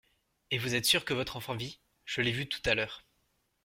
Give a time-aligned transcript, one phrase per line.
[0.49, 1.79] «Et vous êtes sûre que votre enfant vit?
[2.05, 3.05] Je l'ai vu tout à l'heure.